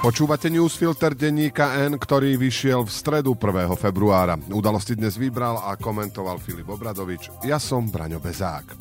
[0.00, 3.68] Počúvate newsfilter denníka N, ktorý vyšiel v stredu 1.
[3.76, 4.40] februára.
[4.48, 7.28] Udalosti dnes vybral a komentoval Filip Obradovič.
[7.44, 8.80] Ja som Braňo Bezák.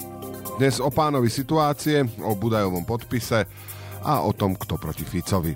[0.56, 3.44] Dnes o pánovi situácie, o Budajovom podpise
[4.00, 5.52] a o tom, kto proti Ficovi.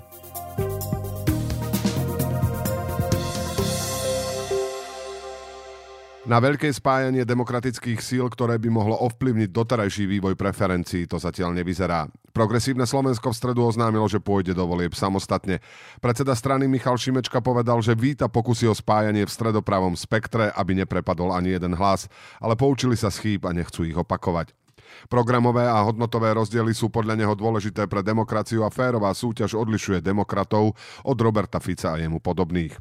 [6.24, 12.08] Na veľké spájanie demokratických síl, ktoré by mohlo ovplyvniť doterajší vývoj preferencií, to zatiaľ nevyzerá.
[12.32, 15.60] Progresívne Slovensko v stredu oznámilo, že pôjde do volieb samostatne.
[16.00, 21.28] Predseda strany Michal Šimečka povedal, že víta pokusy o spájanie v stredopravom spektre, aby neprepadol
[21.28, 22.08] ani jeden hlas,
[22.40, 24.63] ale poučili sa z chýb a nechcú ich opakovať.
[25.08, 30.74] Programové a hodnotové rozdiely sú podľa neho dôležité pre demokraciu a férová súťaž odlišuje demokratov
[31.04, 32.74] od Roberta Fica a jemu podobných.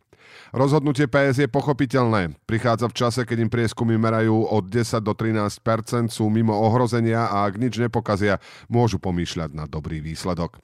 [0.53, 2.37] Rozhodnutie PS je pochopiteľné.
[2.45, 7.49] Prichádza v čase, keď im prieskumy merajú od 10 do 13% sú mimo ohrozenia a
[7.49, 8.39] ak nič nepokazia,
[8.69, 10.61] môžu pomýšľať na dobrý výsledok.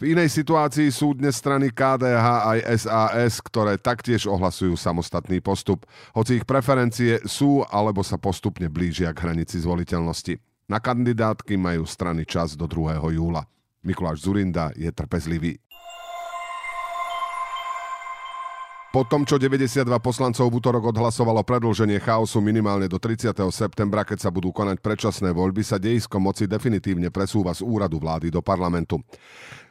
[0.00, 5.84] V inej situácii sú dnes strany KDH aj SAS, ktoré taktiež ohlasujú samostatný postup,
[6.16, 10.49] hoci ich preferencie sú alebo sa postupne blížia k hranici zvoliteľnosti.
[10.70, 13.02] Na kandidátky majú strany čas do 2.
[13.10, 13.42] júla.
[13.82, 15.58] Mikuláš Zurinda je trpezlivý.
[18.90, 23.30] Po tom, čo 92 poslancov v útorok odhlasovalo predlženie chaosu minimálne do 30.
[23.54, 28.34] septembra, keď sa budú konať predčasné voľby, sa dejisko moci definitívne presúva z úradu vlády
[28.34, 28.98] do parlamentu.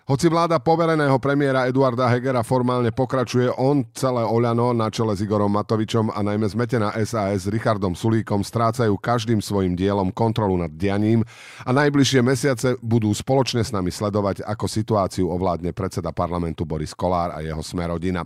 [0.08, 5.52] Hoci vláda povereného premiéra Eduarda Hegera formálne pokračuje, on celé Oľano na čele s Igorom
[5.52, 11.28] Matovičom a najmä zmetená SAS s Richardom Sulíkom strácajú každým svojim dielom kontrolu nad dianím
[11.68, 17.36] a najbližšie mesiace budú spoločne s nami sledovať, ako situáciu ovládne predseda parlamentu Boris Kolár
[17.36, 18.24] a jeho smerodina.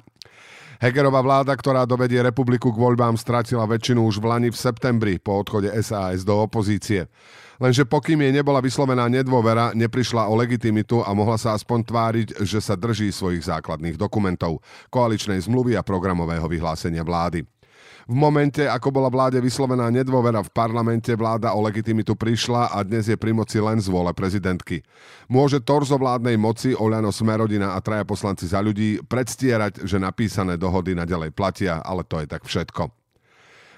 [0.84, 5.40] Hegerová vláda, ktorá dovedie republiku k voľbám, stratila väčšinu už v Lani v septembri po
[5.40, 7.08] odchode SAS do opozície.
[7.56, 12.59] Lenže pokým jej nebola vyslovená nedôvera, neprišla o legitimitu a mohla sa aspoň tváriť, že
[12.59, 14.59] sa drží svojich základných dokumentov,
[14.91, 17.47] koaličnej zmluvy a programového vyhlásenia vlády.
[18.03, 23.08] V momente, ako bola vláde vyslovená nedôvera v parlamente, vláda o legitimitu prišla a dnes
[23.08, 24.84] je pri moci len z vole prezidentky.
[25.31, 30.92] Môže torzo vládnej moci Oľano Smerodina a traja poslanci za ľudí predstierať, že napísané dohody
[30.92, 33.03] naďalej platia, ale to je tak všetko.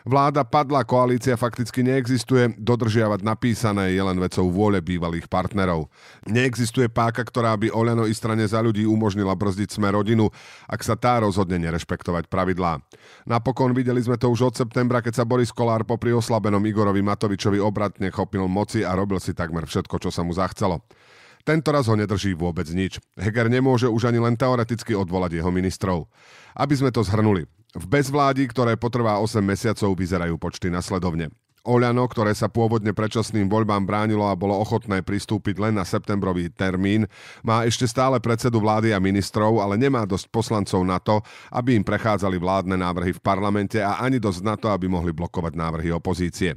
[0.06, 5.90] Vláda padla, koalícia fakticky neexistuje, dodržiavať napísané je len vecou vôle bývalých partnerov.
[6.30, 10.30] Neexistuje páka, ktorá by Oľano i strane za ľudí umožnila brzdiť sme rodinu,
[10.70, 12.86] ak sa tá rozhodne nerešpektovať pravidlá.
[13.26, 17.58] Napokon videli sme to už od septembra, keď sa Boris Kolár popri oslabenom Igorovi Matovičovi
[17.58, 20.86] obratne chopil moci a robil si takmer všetko, čo sa mu zachcelo.
[21.42, 23.02] Tento raz ho nedrží vôbec nič.
[23.18, 26.06] Heger nemôže už ani len teoreticky odvolať jeho ministrov.
[26.54, 27.50] Aby sme to zhrnuli.
[27.76, 31.28] V bezvládi, ktoré potrvá 8 mesiacov, vyzerajú počty nasledovne.
[31.66, 37.10] Oľano, ktoré sa pôvodne predčasným voľbám bránilo a bolo ochotné pristúpiť len na septembrový termín,
[37.42, 41.20] má ešte stále predsedu vlády a ministrov, ale nemá dosť poslancov na to,
[41.50, 45.58] aby im prechádzali vládne návrhy v parlamente a ani dosť na to, aby mohli blokovať
[45.58, 46.54] návrhy opozície.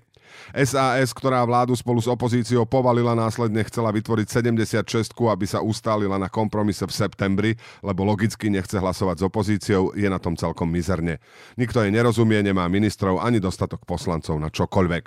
[0.53, 6.31] SAS, ktorá vládu spolu s opozíciou povalila, následne chcela vytvoriť 76, aby sa ustálila na
[6.31, 7.51] kompromise v septembri,
[7.85, 11.21] lebo logicky nechce hlasovať s opozíciou, je na tom celkom mizerne.
[11.61, 15.05] Nikto jej nerozumie, nemá ministrov ani dostatok poslancov na čokoľvek.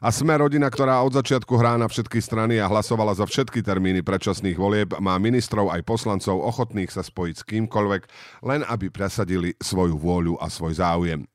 [0.00, 4.00] A sme rodina, ktorá od začiatku hrá na všetky strany a hlasovala za všetky termíny
[4.00, 8.02] predčasných volieb, má ministrov aj poslancov ochotných sa spojiť s kýmkoľvek,
[8.48, 11.29] len aby presadili svoju vôľu a svoj záujem.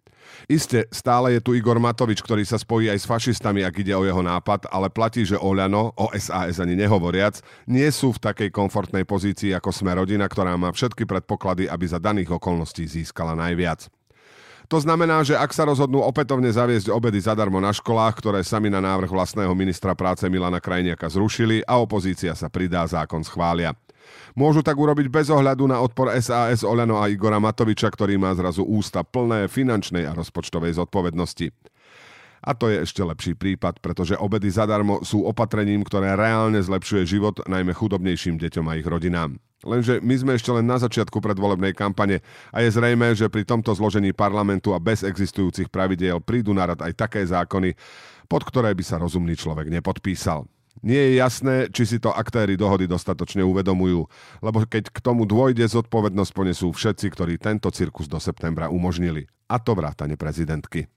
[0.45, 4.05] Isté, stále je tu Igor Matovič, ktorý sa spojí aj s fašistami, ak ide o
[4.05, 9.03] jeho nápad, ale platí, že Oľano, o SAS ani nehovoriac, nie sú v takej komfortnej
[9.03, 13.89] pozícii ako sme rodina, ktorá má všetky predpoklady, aby za daných okolností získala najviac.
[14.65, 18.81] To znamená, že ak sa rozhodnú opätovne zaviesť obedy zadarmo na školách, ktoré sami na
[18.81, 23.77] návrh vlastného ministra práce Milana Krajniaka zrušili a opozícia sa pridá, zákon schvália.
[24.35, 28.65] Môžu tak urobiť bez ohľadu na odpor SAS Oľano a Igora Matoviča, ktorý má zrazu
[28.67, 31.49] ústa plné finančnej a rozpočtovej zodpovednosti.
[32.45, 37.41] A to je ešte lepší prípad, pretože obedy zadarmo sú opatrením, ktoré reálne zlepšuje život
[37.49, 39.41] najmä chudobnejším deťom a ich rodinám.
[39.65, 42.21] Lenže my sme ešte len na začiatku predvolebnej kampane
[42.53, 46.85] a je zrejme, že pri tomto zložení parlamentu a bez existujúcich pravidiel prídu na rad
[46.85, 47.73] aj také zákony,
[48.29, 50.45] pod ktoré by sa rozumný človek nepodpísal.
[50.83, 54.11] Nie je jasné, či si to aktéry dohody dostatočne uvedomujú,
[54.43, 59.29] lebo keď k tomu dôjde, zodpovednosť ponesú všetci, ktorí tento cirkus do septembra umožnili.
[59.47, 60.89] A to vrátane prezidentky.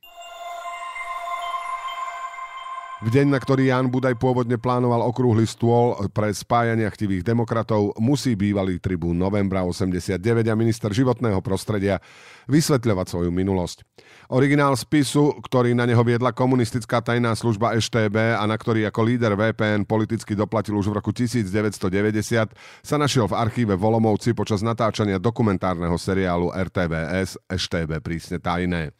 [2.99, 8.35] V deň, na ktorý Jan Budaj pôvodne plánoval okrúhly stôl pre spájanie chtivých demokratov, musí
[8.35, 12.03] bývalý tribún novembra 89 a minister životného prostredia
[12.51, 13.87] vysvetľovať svoju minulosť.
[14.35, 19.39] Originál spisu, ktorý na neho viedla komunistická tajná služba EŠTB a na ktorý ako líder
[19.39, 22.51] VPN politicky doplatil už v roku 1990,
[22.83, 28.91] sa našiel v archíve Volomovci počas natáčania dokumentárneho seriálu RTVS EŠTB prísne tajné.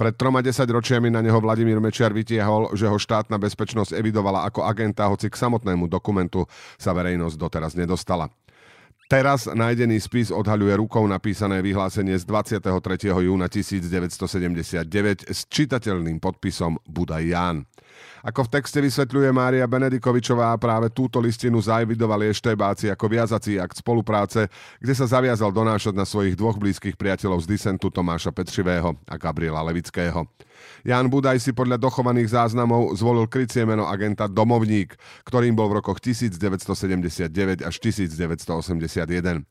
[0.00, 5.04] Pred troma desaťročiami na neho Vladimír Mečiar vytiahol, že ho štátna bezpečnosť evidovala ako agenta,
[5.04, 6.48] hoci k samotnému dokumentu
[6.80, 8.32] sa verejnosť doteraz nedostala.
[9.12, 13.12] Teraz nájdený spis odhaľuje rukou napísané vyhlásenie z 23.
[13.12, 17.68] júna 1979 s čitateľným podpisom Budaj Ján.
[18.20, 24.52] Ako v texte vysvetľuje Mária Benedikovičová, práve túto listinu zaevidovali eštebáci ako viazací akt spolupráce,
[24.76, 29.64] kde sa zaviazal donášať na svojich dvoch blízkych priateľov z disentu Tomáša Petřivého a Gabriela
[29.64, 30.28] Levického.
[30.84, 36.00] Jan Budaj si podľa dochovaných záznamov zvolil krycie meno agenta Domovník, ktorým bol v rokoch
[36.00, 39.44] 1979 až 1981.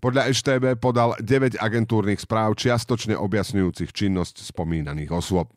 [0.00, 5.52] Podľa EŠTB podal 9 agentúrnych správ čiastočne objasňujúcich činnosť spomínaných osôb.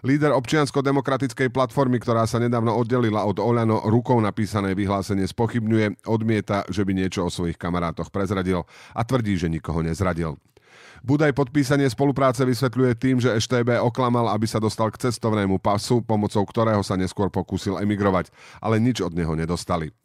[0.00, 6.84] Líder občiansko-demokratickej platformy, ktorá sa nedávno oddelila od Oľano, rukou napísané vyhlásenie spochybňuje, odmieta, že
[6.86, 8.64] by niečo o svojich kamarátoch prezradil
[8.96, 10.40] a tvrdí, že nikoho nezradil.
[11.00, 16.44] Budaj podpísanie spolupráce vysvetľuje tým, že EŠTB oklamal, aby sa dostal k cestovnému pasu, pomocou
[16.44, 18.28] ktorého sa neskôr pokúsil emigrovať,
[18.60, 19.96] ale nič od neho nedostali.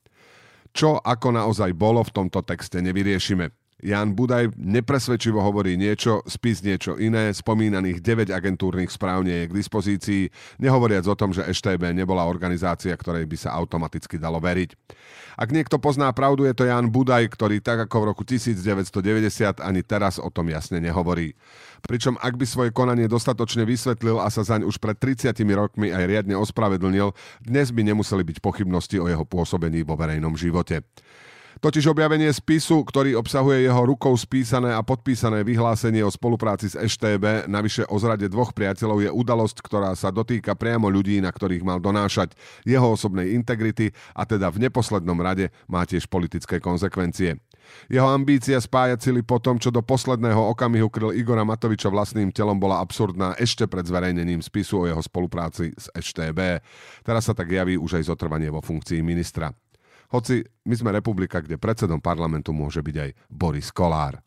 [0.72, 3.65] Čo ako naozaj bolo v tomto texte nevyriešime.
[3.86, 9.58] Jan Budaj nepresvedčivo hovorí niečo, spis niečo iné, spomínaných 9 agentúrnych správ nie je k
[9.62, 10.22] dispozícii,
[10.58, 14.74] nehovoriac o tom, že EŠTB nebola organizácia, ktorej by sa automaticky dalo veriť.
[15.38, 19.82] Ak niekto pozná pravdu, je to Jan Budaj, ktorý tak ako v roku 1990 ani
[19.86, 21.38] teraz o tom jasne nehovorí.
[21.86, 26.10] Pričom ak by svoje konanie dostatočne vysvetlil a sa zaň už pred 30 rokmi aj
[26.10, 27.14] riadne ospravedlnil,
[27.46, 30.82] dnes by nemuseli byť pochybnosti o jeho pôsobení vo verejnom živote.
[31.64, 37.48] Totiž objavenie spisu, ktorý obsahuje jeho rukou spísané a podpísané vyhlásenie o spolupráci s EŠTB,
[37.48, 41.80] navyše o zrade dvoch priateľov, je udalosť, ktorá sa dotýka priamo ľudí, na ktorých mal
[41.80, 42.36] donášať
[42.68, 47.40] jeho osobnej integrity a teda v neposlednom rade má tiež politické konsekvencie.
[47.90, 52.62] Jeho ambícia spájať sily po tom, čo do posledného okamihu kryl Igora Matoviča vlastným telom
[52.62, 56.62] bola absurdná ešte pred zverejnením spisu o jeho spolupráci s EŠTB.
[57.02, 59.50] Teraz sa tak javí už aj zotrvanie vo funkcii ministra.
[60.16, 64.24] Hoci my sme republika, kde predsedom parlamentu môže byť aj Boris Kolár.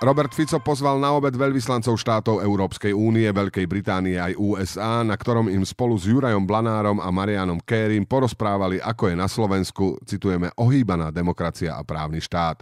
[0.00, 5.48] Robert Fico pozval na obed veľvyslancov štátov Európskej únie, Veľkej Británie aj USA, na ktorom
[5.48, 11.12] im spolu s Jurajom Blanárom a Marianom Kérim porozprávali, ako je na Slovensku, citujeme, ohýbaná
[11.12, 12.60] demokracia a právny štát.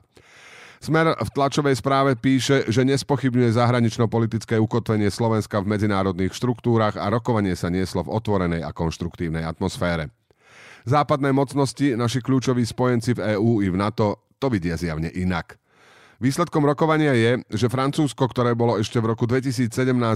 [0.82, 7.54] Smer v tlačovej správe píše, že nespochybňuje zahranično-politické ukotvenie Slovenska v medzinárodných štruktúrach a rokovanie
[7.58, 10.10] sa nieslo v otvorenej a konštruktívnej atmosfére.
[10.84, 15.56] Západné mocnosti, naši kľúčoví spojenci v EÚ i v NATO, to vidia zjavne inak.
[16.22, 19.68] Výsledkom rokovania je, že Francúzsko, ktoré bolo ešte v roku 2017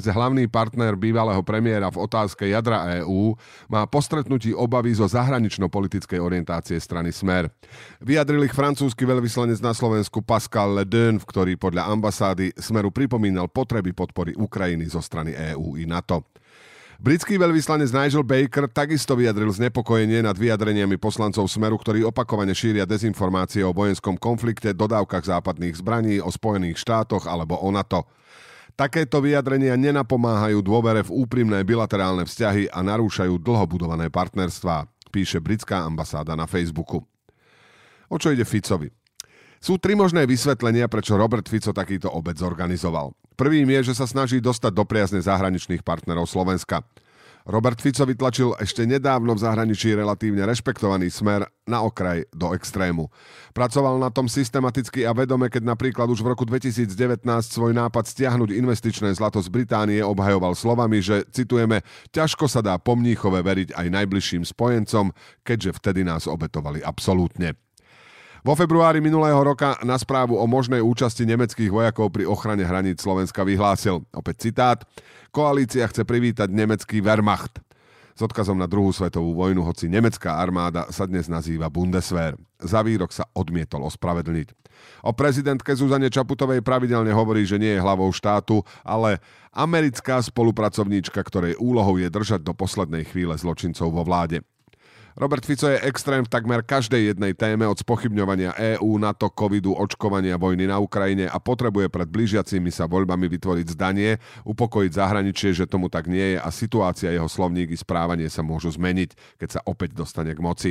[0.09, 3.35] hlavný partner bývalého premiéra v otázke jadra EÚ,
[3.67, 7.50] má po stretnutí obavy zo zahranično-politickej orientácie strany Smer.
[7.99, 13.91] Vyjadril ich francúzsky veľvyslanec na Slovensku Pascal Ledeun, v ktorý podľa ambasády Smeru pripomínal potreby
[13.91, 16.23] podpory Ukrajiny zo strany EÚ i NATO.
[16.98, 23.62] Britský veľvyslanec Nigel Baker takisto vyjadril znepokojenie nad vyjadreniami poslancov Smeru, ktorí opakovane šíria dezinformácie
[23.62, 28.02] o vojenskom konflikte, dodávkach západných zbraní, o Spojených štátoch alebo o NATO.
[28.74, 35.86] Takéto vyjadrenia nenapomáhajú dôvere v úprimné bilaterálne vzťahy a narúšajú dlho budované partnerstvá, píše britská
[35.86, 37.06] ambasáda na Facebooku.
[38.10, 38.90] O čo ide Ficovi?
[39.62, 43.14] Sú tri možné vysvetlenia, prečo Robert Fico takýto obec zorganizoval.
[43.38, 46.82] Prvým je, že sa snaží dostať do priazne zahraničných partnerov Slovenska.
[47.46, 53.08] Robert Fico vytlačil ešte nedávno v zahraničí relatívne rešpektovaný smer na okraj do extrému.
[53.56, 58.52] Pracoval na tom systematicky a vedome, keď napríklad už v roku 2019 svoj nápad stiahnuť
[58.52, 61.80] investičné zlato z Británie obhajoval slovami, že, citujeme,
[62.12, 67.56] ťažko sa dá pomníchove veriť aj najbližším spojencom, keďže vtedy nás obetovali absolútne.
[68.46, 73.42] Vo februári minulého roka na správu o možnej účasti nemeckých vojakov pri ochrane hraníc Slovenska
[73.42, 74.78] vyhlásil, opäť citát,
[75.34, 77.58] koalícia chce privítať nemecký Wehrmacht
[78.18, 82.34] s odkazom na druhú svetovú vojnu, hoci nemecká armáda sa dnes nazýva Bundeswehr.
[82.58, 84.50] Za výrok sa odmietol ospravedlniť.
[85.06, 89.22] O prezidentke Zuzane Čaputovej pravidelne hovorí, že nie je hlavou štátu, ale
[89.54, 94.42] americká spolupracovníčka, ktorej úlohou je držať do poslednej chvíle zločincov vo vláde.
[95.19, 100.39] Robert Fico je extrém v takmer každej jednej téme od spochybňovania EÚ, NATO, covidu, očkovania
[100.39, 105.91] vojny na Ukrajine a potrebuje pred blížiacimi sa voľbami vytvoriť zdanie, upokojiť zahraničie, že tomu
[105.91, 109.98] tak nie je a situácia jeho slovník i správanie sa môžu zmeniť, keď sa opäť
[109.98, 110.70] dostane k moci.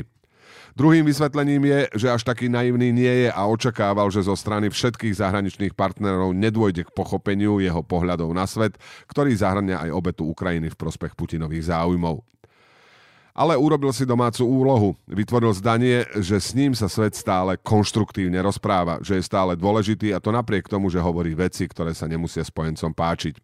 [0.79, 5.19] Druhým vysvetlením je, že až taký naivný nie je a očakával, že zo strany všetkých
[5.19, 8.79] zahraničných partnerov nedôjde k pochopeniu jeho pohľadov na svet,
[9.11, 12.36] ktorý zahrania aj obetu Ukrajiny v prospech Putinových záujmov
[13.37, 14.89] ale urobil si domácu úlohu.
[15.05, 20.19] Vytvoril zdanie, že s ním sa svet stále konštruktívne rozpráva, že je stále dôležitý a
[20.19, 23.37] to napriek tomu, že hovorí veci, ktoré sa nemusia spojencom páčiť.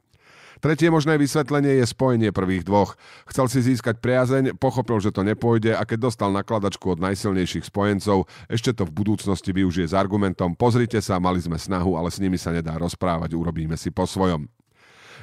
[0.64, 2.96] Tretie možné vysvetlenie je spojenie prvých dvoch.
[3.28, 8.32] Chcel si získať priazeň, pochopil, že to nepôjde a keď dostal nakladačku od najsilnejších spojencov,
[8.48, 12.40] ešte to v budúcnosti využije s argumentom pozrite sa, mali sme snahu, ale s nimi
[12.40, 14.48] sa nedá rozprávať, urobíme si po svojom.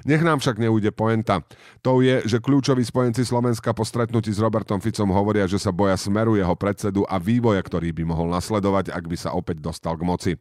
[0.04, 1.44] Nech nám však neujde poenta.
[1.84, 5.96] To je, že kľúčoví spojenci Slovenska po stretnutí s Robertom Ficom hovoria, že sa boja
[5.96, 10.06] smeru jeho predsedu a vývoja, ktorý by mohol nasledovať, ak by sa opäť dostal k
[10.06, 10.32] moci.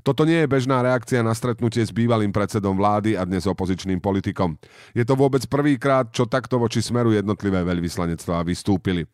[0.00, 4.56] Toto nie je bežná reakcia na stretnutie s bývalým predsedom vlády a dnes opozičným politikom.
[4.96, 9.06] Je to vôbec prvýkrát, čo takto voči smeru jednotlivé veľvyslanectvá vystúpili.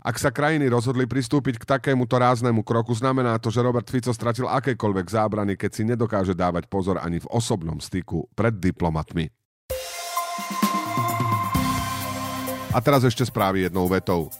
[0.00, 4.48] Ak sa krajiny rozhodli pristúpiť k takémuto ráznemu kroku, znamená to, že Robert Fico stratil
[4.48, 9.28] akékoľvek zábrany, keď si nedokáže dávať pozor ani v osobnom styku pred diplomatmi.
[12.70, 14.32] A teraz ešte správy jednou vetou.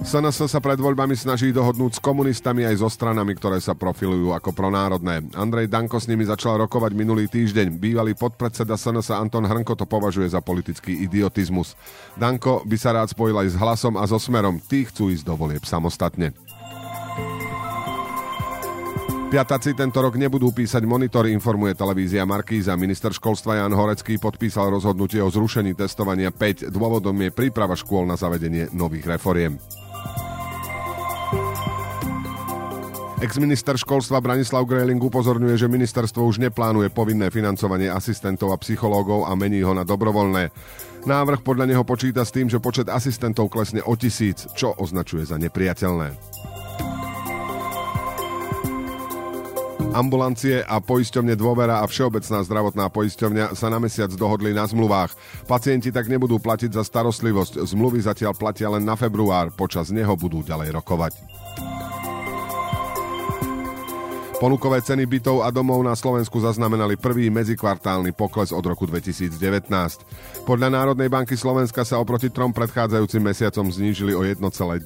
[0.00, 4.52] SNS sa pred voľbami snaží dohodnúť s komunistami aj so stranami, ktoré sa profilujú ako
[4.52, 5.24] pronárodné.
[5.32, 7.80] Andrej Danko s nimi začal rokovať minulý týždeň.
[7.80, 11.76] Bývalý podpredseda SNS Anton Hrnko to považuje za politický idiotizmus.
[12.20, 14.60] Danko by sa rád spojil aj s hlasom a so smerom.
[14.60, 16.36] Tí chcú ísť do volieb samostatne.
[19.32, 22.76] Piataci tento rok nebudú písať monitor, informuje televízia Markíza.
[22.76, 26.68] Minister školstva Jan Horecký podpísal rozhodnutie o zrušení testovania 5.
[26.68, 29.56] Dôvodom je príprava škôl na zavedenie nových reforiem.
[33.22, 39.38] Ex-minister školstva Branislav Greling upozorňuje, že ministerstvo už neplánuje povinné financovanie asistentov a psychológov a
[39.38, 40.50] mení ho na dobrovoľné.
[41.06, 45.38] Návrh podľa neho počíta s tým, že počet asistentov klesne o tisíc, čo označuje za
[45.38, 46.18] nepriateľné.
[49.94, 55.14] Ambulancie a poisťovne Dôvera a Všeobecná zdravotná poisťovňa sa na mesiac dohodli na zmluvách.
[55.46, 57.62] Pacienti tak nebudú platiť za starostlivosť.
[57.70, 61.14] Zmluvy zatiaľ platia len na február, počas neho budú ďalej rokovať.
[64.42, 69.70] Ponukové ceny bytov a domov na Slovensku zaznamenali prvý medzikvartálny pokles od roku 2019.
[70.42, 74.82] Podľa Národnej banky Slovenska sa oproti trom predchádzajúcim mesiacom znížili o 1,9%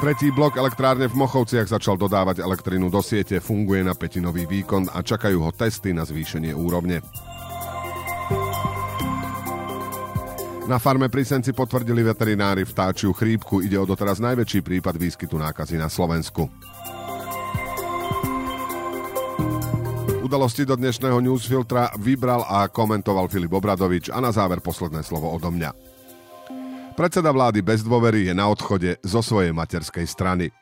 [0.00, 5.04] Tretí blok elektrárne v Mochovciach začal dodávať elektrinu do siete, funguje na petinový výkon a
[5.04, 7.04] čakajú ho testy na zvýšenie úrovne.
[10.62, 13.66] Na farme pri Senci potvrdili veterinári vtáčiu chrípku.
[13.66, 16.46] Ide o doteraz najväčší prípad výskytu nákazy na Slovensku.
[20.22, 25.50] Udalosti do dnešného newsfiltra vybral a komentoval Filip Obradovič a na záver posledné slovo odo
[25.50, 25.74] mňa.
[26.94, 30.54] Predseda vlády bez dôvery je na odchode zo svojej materskej strany.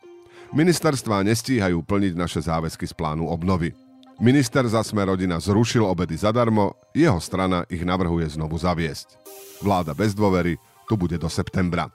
[0.57, 3.77] Ministerstvá nestíhajú plniť naše záväzky z plánu obnovy.
[4.21, 9.17] Minister za sme rodina zrušil obedy zadarmo, jeho strana ich navrhuje znovu zaviesť.
[9.65, 11.89] Vláda bez dôvery tu bude do septembra.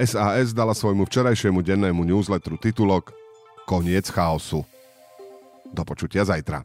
[0.00, 3.12] SAS dala svojmu včerajšiemu dennému newsletteru titulok
[3.68, 4.64] Koniec chaosu.
[5.76, 6.64] Do počutia zajtra.